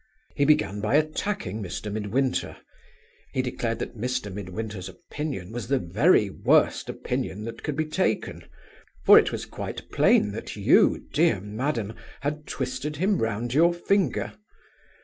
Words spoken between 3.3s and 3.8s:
He declared